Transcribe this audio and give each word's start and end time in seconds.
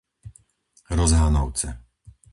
Rozhanovce 0.97 1.69